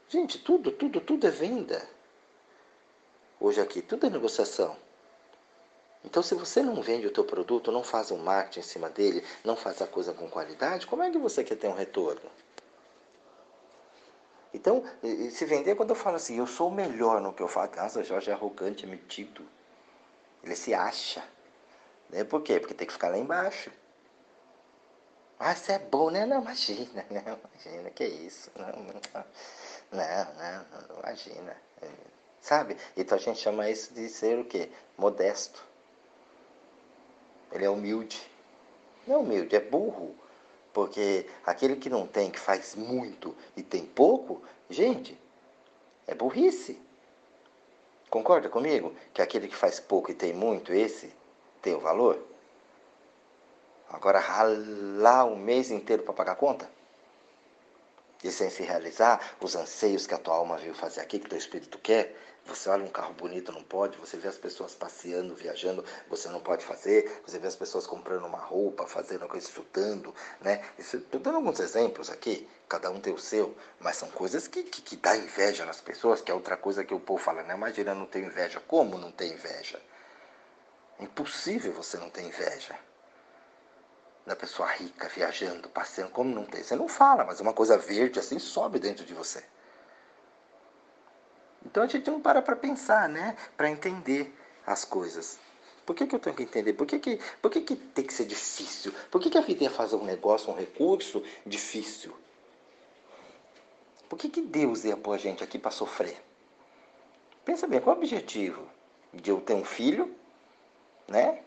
Gente, 0.09 0.39
tudo, 0.39 0.71
tudo, 0.71 1.01
tudo 1.01 1.27
é 1.27 1.31
venda. 1.31 1.83
Hoje 3.41 3.61
aqui, 3.61 3.83
tudo 3.83 4.07
é 4.07 4.11
negociação. 4.11 4.77
Então, 6.05 6.23
se 6.23 6.35
você 6.37 6.63
não 6.63 6.81
vende 6.81 7.07
o 7.09 7.11
teu 7.11 7.25
produto, 7.25 7.73
não 7.73 7.83
faz 7.83 8.13
um 8.13 8.19
marketing 8.19 8.61
em 8.61 8.63
cima 8.63 8.89
dele, 8.89 9.25
não 9.43 9.57
faz 9.57 9.83
a 9.83 9.87
coisa 9.87 10.13
com 10.13 10.31
qualidade, 10.31 10.87
como 10.87 11.03
é 11.03 11.11
que 11.11 11.19
você 11.19 11.43
quer 11.43 11.57
ter 11.57 11.67
um 11.67 11.75
retorno? 11.75 12.31
Então, 14.55 14.85
se 15.31 15.45
vender, 15.45 15.75
quando 15.75 15.91
eu 15.91 15.97
falo 15.97 16.17
assim, 16.17 16.39
eu 16.39 16.47
sou 16.47 16.69
o 16.69 16.75
melhor 16.75 17.21
no 17.21 17.33
que 17.33 17.43
eu 17.43 17.49
faço, 17.49 17.75
nossa, 17.77 18.05
Jorge 18.05 18.31
é 18.31 18.33
arrogante, 18.33 18.85
é 18.85 18.89
metido. 18.89 19.43
Ele 20.43 20.55
se 20.55 20.73
acha. 20.73 21.23
Né? 22.09 22.23
Por 22.23 22.41
quê? 22.43 22.61
Porque 22.61 22.73
tem 22.73 22.87
que 22.87 22.93
ficar 22.93 23.09
lá 23.09 23.19
embaixo. 23.19 23.71
Ah, 25.39 25.53
isso 25.53 25.71
é 25.71 25.79
bom, 25.79 26.11
né? 26.11 26.25
Não, 26.25 26.41
imagina, 26.41 27.05
não, 27.11 27.39
imagina, 27.53 27.91
que 27.91 28.05
isso. 28.05 28.51
Não, 28.57 28.67
não, 28.67 29.25
não, 29.93 30.89
não, 30.89 30.99
imagina. 31.01 31.57
Sabe? 32.41 32.77
Então 32.97 33.19
a 33.19 33.21
gente 33.21 33.41
chama 33.41 33.69
isso 33.71 33.93
de 33.93 34.09
ser 34.09 34.39
o 34.39 34.45
quê? 34.45 34.71
Modesto. 34.97 35.65
Ele 37.53 37.65
é 37.65 37.71
humilde. 37.71 38.21
Não 39.07 39.17
é 39.17 39.19
humilde, 39.19 39.57
é 39.57 39.61
burro. 39.61 40.15
Porque 40.73 41.29
aquele 41.45 41.77
que 41.77 41.89
não 41.89 42.07
tem, 42.07 42.31
que 42.31 42.39
faz 42.39 42.75
muito 42.75 43.35
e 43.57 43.63
tem 43.63 43.87
pouco, 43.87 44.43
gente, 44.69 45.19
é 46.07 46.15
burrice. 46.15 46.79
Concorda 48.11 48.49
comigo? 48.49 48.95
Que 49.13 49.23
aquele 49.23 49.49
que 49.49 49.57
faz 49.57 49.81
pouco 49.81 50.11
e 50.11 50.15
tem 50.15 50.33
muito, 50.33 50.73
esse 50.73 51.13
tem 51.63 51.75
o 51.75 51.81
valor? 51.81 52.23
Agora, 53.89 54.19
ralar 54.19 55.25
um 55.25 55.37
mês 55.37 55.71
inteiro 55.71 56.03
para 56.03 56.13
pagar 56.13 56.33
a 56.33 56.37
conta? 56.37 56.71
E 58.23 58.31
sem 58.31 58.51
se 58.51 58.63
realizar 58.63 59.37
os 59.41 59.55
anseios 59.55 60.07
que 60.07 60.15
a 60.15 60.19
tua 60.19 60.35
alma 60.35 60.57
veio 60.57 60.75
fazer 60.75 61.01
aqui, 61.01 61.19
que 61.19 61.29
teu 61.29 61.39
espírito 61.39 61.79
quer, 61.79 62.17
você 62.47 62.69
olha 62.69 62.85
um 62.85 62.89
carro 62.89 63.13
bonito, 63.15 63.51
não 63.51 63.63
pode. 63.63 63.99
Você 63.99 64.17
vê 64.17 64.29
as 64.29 64.39
pessoas 64.39 64.75
passeando, 64.75 65.35
viajando, 65.35 65.85
você 66.09 66.29
não 66.29 66.41
pode 66.41 66.65
fazer. 66.65 67.21
Você 67.27 67.39
vê 67.39 67.49
as 67.49 67.57
pessoas 67.57 67.87
comprando 67.87 68.25
uma 68.25 68.39
roupa, 68.39 68.87
fazendo 68.87 69.27
coisa, 69.27 69.47
estudando, 69.47 70.15
né? 70.41 70.65
Estou 70.79 71.21
dando 71.21 71.37
alguns 71.37 71.59
exemplos 71.59 72.09
aqui, 72.09 72.49
cada 72.69 72.89
um 72.91 73.01
tem 73.01 73.13
o 73.13 73.19
seu, 73.19 73.57
mas 73.81 73.97
são 73.97 74.09
coisas 74.11 74.47
que, 74.47 74.63
que, 74.63 74.81
que 74.81 74.97
dá 74.97 75.17
inveja 75.17 75.65
nas 75.65 75.81
pessoas, 75.81 76.21
que 76.21 76.31
é 76.31 76.35
outra 76.35 76.57
coisa 76.57 76.85
que 76.85 76.95
o 76.95 77.01
povo 77.01 77.23
fala, 77.23 77.43
né? 77.43 77.55
Imagina 77.55 77.95
não 77.95 78.07
ter 78.07 78.23
inveja. 78.23 78.61
Como 78.61 78.97
não 78.97 79.11
ter 79.11 79.27
inveja? 79.27 79.81
Impossível 81.01 81.73
você 81.73 81.97
não 81.99 82.09
ter 82.09 82.23
inveja 82.23 82.79
da 84.27 84.35
pessoa 84.35 84.69
rica 84.69 85.09
viajando, 85.09 85.69
passeando, 85.69 86.11
como 86.11 86.35
não 86.35 86.45
tem? 86.45 86.63
Você 86.63 86.75
não 86.75 86.89
fala, 86.89 87.25
mas 87.25 87.41
uma 87.41 87.53
coisa 87.53 87.79
verde 87.79 88.19
assim 88.19 88.41
sobe 88.41 88.81
dentro 88.81 89.05
de 89.05 89.15
você. 89.15 89.45
Então 91.65 91.85
a 91.85 91.87
gente 91.87 92.11
não 92.11 92.21
para 92.21 92.43
para 92.43 92.57
pensar, 92.57 93.09
né? 93.09 93.37
Para 93.57 93.71
entender 93.71 94.35
as 94.67 94.85
coisas. 94.85 95.39
Por 95.85 95.95
que, 95.95 96.07
que 96.07 96.15
eu 96.17 96.19
tenho 96.19 96.35
que 96.35 96.43
entender? 96.43 96.73
Por 96.73 96.87
que, 96.87 96.99
que, 96.99 97.21
por 97.41 97.51
que, 97.51 97.61
que 97.61 97.77
tem 97.77 98.05
que 98.05 98.13
ser 98.13 98.25
difícil? 98.25 98.93
Por 99.11 99.21
que, 99.21 99.31
que 99.31 99.39
a 99.39 99.41
vida 99.41 99.63
ia 99.63 99.71
fazer 99.71 99.95
um 99.95 100.05
negócio, 100.05 100.51
um 100.51 100.57
recurso 100.57 101.23
difícil? 101.45 102.13
Por 104.09 104.19
que, 104.19 104.29
que 104.29 104.43
Deus 104.43 104.85
ia 104.85 104.97
pôr 104.97 105.13
a 105.13 105.19
gente 105.19 105.45
aqui 105.45 105.59
para 105.59 105.71
sofrer? 105.71 106.21
Pensa 107.45 107.69
bem, 107.69 107.81
qual 107.81 107.95
é 107.95 107.99
o 107.99 108.03
objetivo? 108.03 108.69
De 109.15 109.31
eu 109.31 109.41
ter 109.41 109.55
um 109.55 109.65
filho, 109.65 110.13
né? 111.07 111.45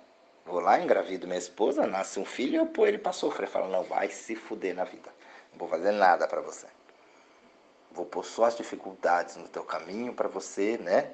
Vou 0.49 0.59
lá, 0.59 0.79
engravido 0.79 1.27
minha 1.27 1.39
esposa, 1.39 1.87
nasce 1.87 2.19
um 2.19 2.25
filho 2.25 2.53
e 2.53 2.55
eu 2.57 2.65
pôr 2.65 2.87
ele 2.87 2.97
para 2.97 3.13
sofrer. 3.13 3.47
Fala, 3.47 3.67
não, 3.67 3.83
vai 3.83 4.09
se 4.09 4.35
fuder 4.35 4.75
na 4.75 4.83
vida. 4.83 5.13
Não 5.51 5.59
vou 5.59 5.67
fazer 5.67 5.91
nada 5.91 6.27
para 6.27 6.41
você 6.41 6.67
vou 7.91 8.05
pôr 8.05 8.23
só 8.23 8.45
as 8.45 8.55
dificuldades 8.55 9.35
no 9.35 9.47
teu 9.47 9.63
caminho 9.63 10.13
para 10.13 10.27
você, 10.27 10.77
né? 10.77 11.11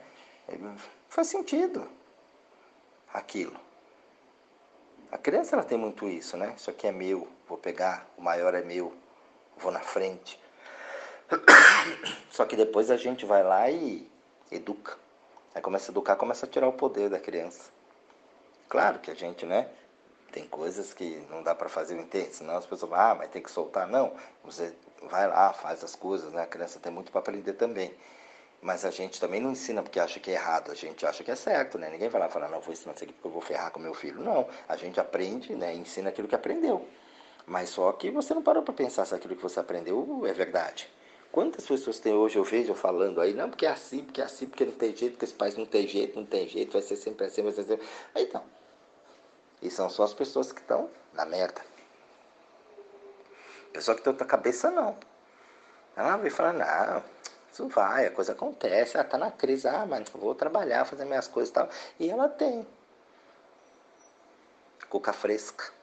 Faz 1.09 1.27
sentido 1.27 1.87
aquilo. 3.13 3.59
A 5.11 5.17
criança 5.17 5.55
ela 5.55 5.63
tem 5.63 5.77
muito 5.77 6.07
isso, 6.07 6.35
né? 6.35 6.53
Isso 6.57 6.69
aqui 6.69 6.87
é 6.87 6.91
meu, 6.91 7.27
vou 7.47 7.57
pegar, 7.57 8.07
o 8.17 8.21
maior 8.21 8.53
é 8.53 8.61
meu, 8.61 8.93
vou 9.57 9.71
na 9.71 9.79
frente. 9.79 10.39
Só 12.29 12.45
que 12.45 12.55
depois 12.55 12.91
a 12.91 12.97
gente 12.97 13.25
vai 13.25 13.41
lá 13.41 13.69
e 13.69 14.09
educa. 14.51 14.97
Aí 15.53 15.61
começa 15.61 15.89
a 15.89 15.93
educar, 15.93 16.17
começa 16.17 16.45
a 16.45 16.49
tirar 16.49 16.67
o 16.67 16.73
poder 16.73 17.09
da 17.09 17.19
criança. 17.19 17.71
Claro 18.69 18.99
que 18.99 19.11
a 19.11 19.15
gente, 19.15 19.45
né? 19.45 19.67
Tem 20.31 20.47
coisas 20.47 20.93
que 20.93 21.25
não 21.29 21.43
dá 21.43 21.55
para 21.55 21.69
fazer 21.69 21.95
o 21.95 22.01
intento, 22.01 22.33
senão 22.33 22.57
as 22.57 22.65
pessoas 22.65 22.89
vão, 22.89 22.99
ah, 22.99 23.15
mas 23.15 23.29
tem 23.29 23.41
que 23.41 23.51
soltar. 23.51 23.87
Não, 23.87 24.13
você 24.43 24.75
vai 25.03 25.27
lá, 25.27 25.53
faz 25.53 25.83
as 25.83 25.95
coisas, 25.95 26.33
né? 26.33 26.43
A 26.43 26.47
criança 26.47 26.79
tem 26.79 26.91
muito 26.91 27.11
para 27.11 27.19
aprender 27.19 27.53
também. 27.53 27.93
Mas 28.61 28.83
a 28.83 28.91
gente 28.91 29.19
também 29.19 29.39
não 29.39 29.51
ensina 29.51 29.83
porque 29.83 29.99
acha 29.99 30.19
que 30.19 30.31
é 30.31 30.33
errado, 30.33 30.71
a 30.71 30.75
gente 30.75 31.05
acha 31.05 31.23
que 31.23 31.31
é 31.31 31.35
certo, 31.35 31.77
né? 31.77 31.89
Ninguém 31.89 32.09
vai 32.09 32.19
lá 32.19 32.29
falar, 32.29 32.49
não, 32.49 32.59
vou 32.59 32.73
ensinar 32.73 32.95
isso 32.95 33.03
aqui 33.03 33.13
porque 33.13 33.27
eu 33.27 33.31
vou 33.31 33.41
ferrar 33.41 33.71
com 33.71 33.79
meu 33.79 33.93
filho. 33.93 34.21
Não, 34.21 34.47
a 34.67 34.75
gente 34.75 34.99
aprende, 34.99 35.55
né? 35.55 35.73
Ensina 35.73 36.09
aquilo 36.09 36.27
que 36.27 36.35
aprendeu. 36.35 36.87
Mas 37.45 37.69
só 37.69 37.91
que 37.91 38.09
você 38.09 38.33
não 38.33 38.41
parou 38.41 38.63
para 38.63 38.73
pensar 38.73 39.05
se 39.05 39.13
aquilo 39.13 39.35
que 39.35 39.43
você 39.43 39.59
aprendeu 39.59 40.25
é 40.25 40.33
verdade. 40.33 40.91
Quantas 41.35 41.67
pessoas 41.67 41.99
tem 41.99 42.13
hoje, 42.13 42.37
eu 42.37 42.45
vejo 42.45 42.73
falando 42.73 43.19
aí, 43.19 43.33
não, 43.33 43.49
porque 43.49 43.65
é 43.65 43.69
assim, 43.69 44.05
porque 44.05 44.21
é 44.21 44.23
assim, 44.23 44.47
porque 44.47 44.63
não 44.63 44.71
tem 44.71 44.95
jeito, 44.95 45.11
porque 45.11 45.25
esse 45.25 45.33
país 45.33 45.57
não 45.57 45.65
tem 45.65 45.85
jeito, 45.85 46.17
não 46.17 46.25
tem 46.25 46.47
jeito, 46.47 46.71
vai 46.71 46.81
ser 46.81 46.95
sempre 46.95 47.25
assim, 47.25 47.43
vai 47.43 47.51
ser 47.51 47.65
sempre. 47.65 47.85
Então, 48.15 48.41
e 49.61 49.69
são 49.69 49.89
só 49.89 50.03
as 50.03 50.13
pessoas 50.13 50.53
que 50.53 50.61
estão 50.61 50.89
na 51.11 51.25
merda. 51.25 51.61
Pessoa 53.73 53.97
que 53.97 54.01
tem 54.01 54.11
outra 54.11 54.25
cabeça, 54.25 54.71
não. 54.71 54.97
Ela 55.97 56.15
vem 56.15 56.31
falando, 56.31 56.59
não, 56.59 57.03
isso 57.51 57.67
vai, 57.67 58.05
a 58.05 58.11
coisa 58.11 58.31
acontece, 58.31 58.95
ela 58.95 59.03
tá 59.03 59.17
na 59.17 59.29
crise, 59.29 59.67
ah, 59.67 59.85
mas 59.85 60.07
vou 60.11 60.33
trabalhar, 60.33 60.85
fazer 60.85 61.03
minhas 61.03 61.27
coisas 61.27 61.49
e 61.49 61.53
tal. 61.53 61.67
E 61.99 62.09
ela 62.09 62.29
tem. 62.29 62.65
Cuca 64.89 65.11
fresca. 65.11 65.74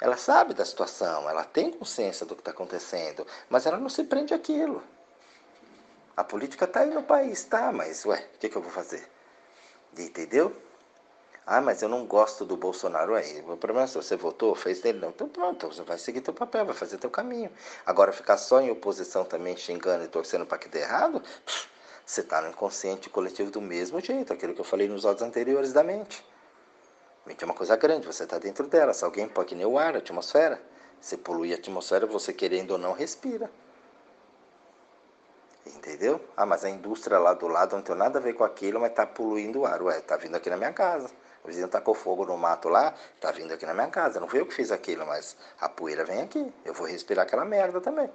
Ela 0.00 0.16
sabe 0.16 0.54
da 0.54 0.64
situação, 0.64 1.28
ela 1.28 1.44
tem 1.44 1.70
consciência 1.70 2.26
do 2.26 2.34
que 2.34 2.40
está 2.40 2.50
acontecendo, 2.50 3.26
mas 3.48 3.64
ela 3.66 3.78
não 3.78 3.88
se 3.88 4.04
prende 4.04 4.34
àquilo. 4.34 4.82
A 6.16 6.24
política 6.24 6.64
está 6.64 6.80
aí 6.80 6.90
no 6.90 7.02
país, 7.02 7.44
tá, 7.44 7.72
mas 7.72 8.04
ué, 8.04 8.28
o 8.34 8.38
que, 8.38 8.48
que 8.48 8.56
eu 8.56 8.62
vou 8.62 8.70
fazer? 8.70 9.08
Entendeu? 9.96 10.54
Ah, 11.46 11.60
mas 11.60 11.80
eu 11.80 11.88
não 11.88 12.04
gosto 12.04 12.44
do 12.44 12.56
Bolsonaro 12.56 13.14
aí. 13.14 13.40
O 13.40 13.56
problema 13.56 13.84
é 13.84 13.86
se 13.86 13.94
você 13.94 14.16
votou, 14.16 14.54
fez 14.54 14.80
dele, 14.80 14.98
não. 14.98 15.10
Então 15.10 15.28
pronto, 15.28 15.68
você 15.68 15.82
vai 15.82 15.96
seguir 15.96 16.20
teu 16.20 16.34
papel, 16.34 16.66
vai 16.66 16.74
fazer 16.74 16.98
teu 16.98 17.08
caminho. 17.08 17.50
Agora 17.86 18.12
ficar 18.12 18.36
só 18.36 18.60
em 18.60 18.70
oposição 18.70 19.24
também, 19.24 19.56
xingando 19.56 20.04
e 20.04 20.08
torcendo 20.08 20.44
para 20.44 20.58
que 20.58 20.68
dê 20.68 20.80
errado, 20.80 21.22
Você 22.06 22.20
está 22.20 22.40
no 22.40 22.50
inconsciente 22.50 23.10
coletivo 23.10 23.50
do 23.50 23.60
mesmo 23.60 24.00
jeito, 24.00 24.32
aquilo 24.32 24.54
que 24.54 24.60
eu 24.60 24.64
falei 24.64 24.88
nos 24.88 25.04
áudios 25.04 25.26
anteriores 25.26 25.72
da 25.72 25.82
mente. 25.82 26.24
Mente 27.26 27.42
é 27.42 27.44
uma 27.44 27.54
coisa 27.54 27.76
grande, 27.76 28.06
você 28.06 28.22
está 28.22 28.38
dentro 28.38 28.68
dela. 28.68 28.94
Se 28.94 29.04
alguém 29.04 29.28
pode 29.28 29.54
nem 29.54 29.66
o 29.66 29.78
ar, 29.78 29.96
a 29.96 29.98
atmosfera. 29.98 30.60
Você 31.00 31.16
polui 31.16 31.52
a 31.52 31.56
atmosfera, 31.56 32.06
você 32.06 32.32
querendo 32.32 32.70
ou 32.72 32.78
não 32.78 32.92
respira. 32.92 33.50
Entendeu? 35.66 36.20
Ah, 36.36 36.46
mas 36.46 36.64
a 36.64 36.70
indústria 36.70 37.18
lá 37.18 37.34
do 37.34 37.48
lado 37.48 37.74
não 37.74 37.82
tem 37.82 37.96
nada 37.96 38.20
a 38.20 38.22
ver 38.22 38.34
com 38.34 38.44
aquilo, 38.44 38.80
mas 38.80 38.90
está 38.90 39.04
poluindo 39.04 39.60
o 39.60 39.66
ar. 39.66 39.82
Ué, 39.82 39.98
está 39.98 40.16
vindo 40.16 40.36
aqui 40.36 40.48
na 40.48 40.56
minha 40.56 40.72
casa. 40.72 41.10
O 41.42 41.48
vizinho 41.48 41.68
tacou 41.68 41.94
fogo 41.94 42.24
no 42.24 42.36
mato 42.36 42.68
lá, 42.68 42.94
está 43.14 43.32
vindo 43.32 43.52
aqui 43.52 43.66
na 43.66 43.74
minha 43.74 43.88
casa. 43.88 44.20
Não 44.20 44.28
fui 44.28 44.40
eu 44.40 44.46
que 44.46 44.54
fiz 44.54 44.70
aquilo, 44.70 45.04
mas 45.04 45.36
a 45.60 45.68
poeira 45.68 46.04
vem 46.04 46.22
aqui. 46.22 46.52
Eu 46.64 46.74
vou 46.74 46.86
respirar 46.86 47.26
aquela 47.26 47.44
merda 47.44 47.80
também. 47.80 48.10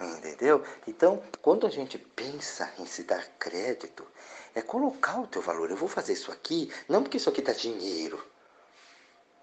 Entendeu? 0.00 0.64
Então, 0.86 1.22
quando 1.42 1.66
a 1.66 1.70
gente 1.70 1.98
pensa 1.98 2.72
em 2.78 2.86
se 2.86 3.02
dar 3.02 3.24
crédito, 3.38 4.06
é 4.54 4.62
colocar 4.62 5.20
o 5.20 5.26
teu 5.26 5.42
valor. 5.42 5.70
Eu 5.70 5.76
vou 5.76 5.88
fazer 5.88 6.12
isso 6.12 6.30
aqui, 6.30 6.72
não 6.88 7.02
porque 7.02 7.16
isso 7.16 7.28
aqui 7.28 7.42
dá 7.42 7.52
dinheiro. 7.52 8.24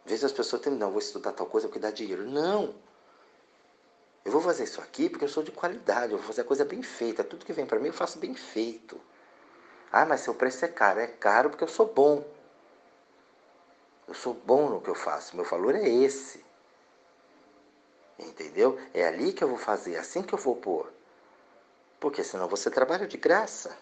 Às 0.06 0.12
vezes 0.12 0.26
as 0.26 0.32
pessoas 0.32 0.62
têm, 0.62 0.74
não, 0.74 0.92
vou 0.92 1.00
estudar 1.00 1.34
tal 1.34 1.48
coisa 1.48 1.68
porque 1.68 1.80
dá 1.80 1.92
dinheiro. 1.92 2.26
Não. 2.26 2.74
Eu 4.24 4.32
vou 4.32 4.42
fazer 4.42 4.64
isso 4.64 4.80
aqui 4.80 5.10
porque 5.10 5.26
eu 5.26 5.30
sou 5.30 5.44
de 5.44 5.52
qualidade, 5.52 6.14
eu 6.14 6.18
vou 6.18 6.28
fazer 6.28 6.42
a 6.42 6.46
coisa 6.46 6.64
bem 6.64 6.82
feita. 6.82 7.24
Tudo 7.24 7.46
que 7.46 7.54
vem 7.54 7.66
para 7.66 7.80
mim 7.80 7.88
eu 7.88 7.94
faço 7.94 8.18
bem 8.18 8.34
feito. 8.34 9.00
Ah, 9.92 10.06
mas 10.06 10.22
seu 10.22 10.34
preço 10.34 10.64
é 10.64 10.68
caro. 10.68 11.00
É 11.00 11.08
caro 11.08 11.50
porque 11.50 11.64
eu 11.64 11.68
sou 11.68 11.86
bom. 11.86 12.26
Eu 14.08 14.14
sou 14.14 14.34
bom 14.34 14.70
no 14.70 14.82
que 14.82 14.90
eu 14.90 14.96
faço. 14.96 15.36
Meu 15.36 15.46
valor 15.46 15.76
é 15.76 15.88
esse. 15.88 16.44
Entendeu? 18.18 18.80
É 18.94 19.06
ali 19.06 19.34
que 19.34 19.44
eu 19.44 19.48
vou 19.48 19.58
fazer, 19.58 19.98
assim 19.98 20.22
que 20.22 20.34
eu 20.34 20.40
vou 20.40 20.56
pôr. 20.56 20.92
Porque 22.00 22.24
senão 22.24 22.48
você 22.48 22.70
trabalha 22.70 23.08
de 23.08 23.18
graça. 23.18 23.78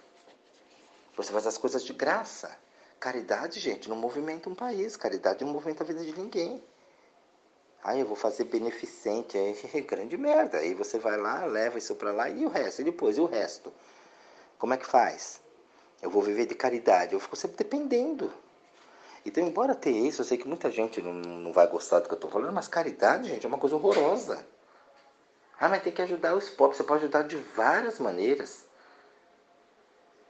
Você 1.15 1.31
faz 1.31 1.45
as 1.45 1.57
coisas 1.57 1.83
de 1.83 1.93
graça. 1.93 2.55
Caridade, 2.99 3.59
gente, 3.59 3.89
não 3.89 3.95
movimenta 3.95 4.49
um 4.49 4.55
país. 4.55 4.95
Caridade 4.95 5.43
não 5.43 5.53
movimenta 5.53 5.83
a 5.83 5.87
vida 5.87 6.03
de 6.03 6.17
ninguém. 6.17 6.63
Aí 7.83 7.99
eu 7.99 8.05
vou 8.05 8.15
fazer 8.15 8.45
beneficente, 8.45 9.37
aí 9.37 9.59
é 9.73 9.81
grande 9.81 10.17
merda. 10.17 10.59
Aí 10.59 10.73
você 10.73 10.97
vai 10.97 11.17
lá, 11.17 11.45
leva 11.45 11.77
isso 11.77 11.95
para 11.95 12.11
lá 12.11 12.29
e 12.29 12.45
o 12.45 12.49
resto, 12.49 12.81
e 12.81 12.85
depois, 12.85 13.17
e 13.17 13.21
o 13.21 13.25
resto? 13.25 13.73
Como 14.57 14.73
é 14.73 14.77
que 14.77 14.85
faz? 14.85 15.41
Eu 16.01 16.09
vou 16.09 16.21
viver 16.21 16.45
de 16.45 16.55
caridade, 16.55 17.13
eu 17.13 17.19
fico 17.19 17.35
sempre 17.35 17.57
dependendo. 17.57 18.33
Então, 19.25 19.43
embora 19.43 19.73
tenha 19.73 20.07
isso, 20.07 20.21
eu 20.21 20.25
sei 20.25 20.37
que 20.37 20.47
muita 20.47 20.69
gente 20.69 21.01
não, 21.01 21.13
não 21.13 21.53
vai 21.53 21.67
gostar 21.67 21.99
do 21.99 22.07
que 22.07 22.13
eu 22.13 22.17
estou 22.17 22.29
falando, 22.29 22.53
mas 22.53 22.67
caridade, 22.67 23.29
gente, 23.29 23.45
é 23.45 23.47
uma 23.47 23.57
coisa 23.57 23.75
horrorosa. 23.75 24.45
Ah, 25.59 25.69
mas 25.69 25.81
tem 25.81 25.93
que 25.93 26.01
ajudar 26.01 26.35
os 26.35 26.49
pobres. 26.49 26.77
Você 26.77 26.83
pode 26.83 27.03
ajudar 27.03 27.23
de 27.23 27.37
várias 27.37 27.99
maneiras 27.99 28.65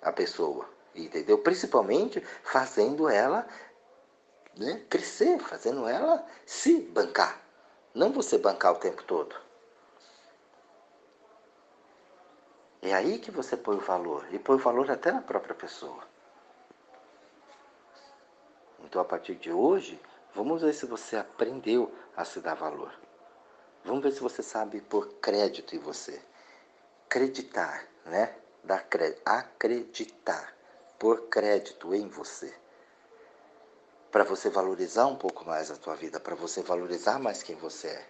a 0.02 0.12
pessoa, 0.12 0.70
entendeu? 0.94 1.40
Principalmente 1.40 2.22
fazendo 2.44 3.10
ela 3.10 3.48
né, 4.56 4.84
crescer, 4.90 5.40
fazendo 5.40 5.88
ela 5.88 6.24
se 6.46 6.80
bancar. 6.80 7.42
Não 7.96 8.12
você 8.12 8.38
bancar 8.38 8.74
o 8.74 8.80
tempo 8.80 9.04
todo. 9.04 9.36
É 12.82 12.94
aí 12.94 13.18
que 13.18 13.32
você 13.32 13.56
põe 13.56 13.78
o 13.78 13.82
valor. 13.82 14.28
E 14.32 14.38
põe 14.38 14.58
o 14.58 14.60
valor 14.60 14.92
até 14.92 15.12
na 15.12 15.22
própria 15.22 15.56
pessoa. 15.56 16.13
Então, 18.84 19.02
a 19.02 19.06
partir 19.06 19.36
de 19.36 19.52
hoje, 19.52 20.00
vamos 20.36 20.62
ver 20.62 20.74
se 20.74 20.86
você 20.86 21.16
aprendeu 21.16 21.92
a 22.16 22.26
se 22.26 22.40
dar 22.40 22.54
valor. 22.54 22.94
Vamos 23.84 24.04
ver 24.04 24.12
se 24.12 24.20
você 24.20 24.44
sabe 24.44 24.82
pôr 24.82 25.08
crédito 25.22 25.76
em 25.76 25.80
você. 25.80 26.22
Acreditar, 27.06 27.88
né? 28.06 28.36
Dar 28.64 28.84
crédito. 28.84 29.22
Acreditar. 29.26 30.54
Pôr 31.00 31.28
crédito 31.28 31.94
em 31.94 32.08
você. 32.08 32.54
Para 34.12 34.24
você 34.24 34.50
valorizar 34.50 35.08
um 35.08 35.16
pouco 35.16 35.44
mais 35.44 35.72
a 35.72 35.76
tua 35.76 35.96
vida, 35.96 36.20
para 36.20 36.36
você 36.36 36.62
valorizar 36.62 37.20
mais 37.20 37.42
quem 37.42 37.56
você 37.56 37.88
é, 37.88 38.10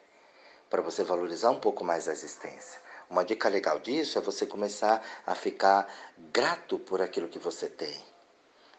para 0.69 0.81
você 0.81 1.03
valorizar 1.03 1.49
um 1.49 1.59
pouco 1.59 1.83
mais 1.83 2.09
a 2.09 2.11
existência. 2.11 2.81
Uma 3.09 3.23
dica 3.23 3.47
legal 3.47 3.79
disso 3.79 4.17
é 4.17 4.21
você 4.21 4.45
começar 4.45 5.01
a 5.25 5.33
ficar 5.33 5.87
grato 6.17 6.77
por 6.77 7.01
aquilo 7.01 7.29
que 7.29 7.39
você 7.39 7.69
tem 7.69 8.12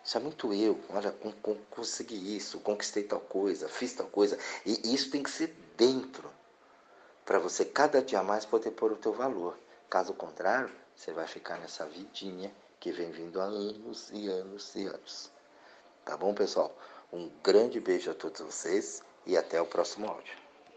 isso 0.05 0.19
é 0.19 0.21
muito 0.21 0.53
eu. 0.53 0.79
Olha, 0.91 1.15
consegui 1.71 2.37
isso, 2.37 2.61
conquistei 2.61 3.05
tal 3.05 3.21
coisa, 3.21 3.69
fiz 3.69 3.95
tal 3.95 4.07
coisa. 4.07 4.39
E 4.67 4.95
isso 4.95 5.11
tem 5.11 5.23
que 5.23 5.31
ser 5.31 5.57
dentro. 5.77 6.31
Para 7.25 7.39
você 7.39 7.65
cada 7.65 8.03
dia 8.03 8.23
mais 8.23 8.45
poder 8.45 8.73
pôr 8.73 8.93
o 8.93 8.97
teu 8.97 9.15
valor. 9.15 9.59
Caso 9.89 10.13
contrário, 10.13 10.71
você 10.95 11.11
vai 11.13 11.27
ficar 11.27 11.59
nessa 11.59 11.87
vidinha 11.87 12.55
que 12.79 12.93
vem 12.93 13.11
vindo 13.11 13.41
há 13.41 13.45
anos 13.45 14.11
e 14.13 14.29
anos 14.29 14.75
e 14.75 14.87
anos. 14.87 15.31
Tá 16.05 16.19
bom, 16.19 16.35
pessoal? 16.35 16.77
Um 17.11 17.31
grande 17.43 17.81
beijo 17.81 18.11
a 18.11 18.15
todos 18.15 18.43
vocês 18.43 19.03
e 19.25 19.39
até 19.39 19.59
o 19.61 19.67
próximo 19.67 20.07
áudio. 20.07 20.44